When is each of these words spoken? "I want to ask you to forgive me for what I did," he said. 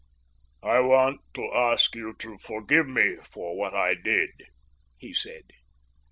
"I 0.63 0.79
want 0.79 1.21
to 1.35 1.53
ask 1.53 1.93
you 1.93 2.15
to 2.17 2.35
forgive 2.39 2.87
me 2.87 3.17
for 3.17 3.55
what 3.55 3.75
I 3.75 3.93
did," 3.93 4.31
he 4.97 5.13
said. 5.13 5.43